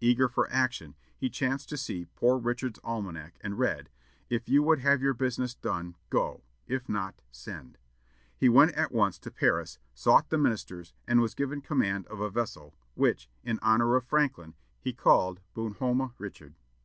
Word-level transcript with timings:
Eager 0.00 0.28
for 0.28 0.48
action, 0.48 0.94
he 1.18 1.28
chanced 1.28 1.68
to 1.68 1.76
see 1.76 2.06
"Poor 2.14 2.38
Richard's 2.38 2.78
Almanac," 2.84 3.34
and 3.40 3.58
read, 3.58 3.90
"If 4.30 4.48
you 4.48 4.62
would 4.62 4.78
have 4.78 5.02
your 5.02 5.12
business 5.12 5.54
done, 5.56 5.96
go; 6.08 6.44
if 6.68 6.88
not, 6.88 7.20
send." 7.32 7.78
He 8.36 8.48
went 8.48 8.70
at 8.74 8.92
once 8.92 9.18
to 9.18 9.32
Paris, 9.32 9.80
sought 9.94 10.28
the 10.30 10.38
ministers, 10.38 10.94
and 11.08 11.20
was 11.20 11.34
given 11.34 11.62
command 11.62 12.06
of 12.06 12.20
a 12.20 12.30
vessel, 12.30 12.76
which, 12.94 13.28
in 13.42 13.58
honor 13.60 13.96
of 13.96 14.04
Franklin, 14.04 14.54
he 14.78 14.92
called 14.92 15.40
Bon 15.52 15.72
Homme 15.72 16.12
Richard. 16.16 16.54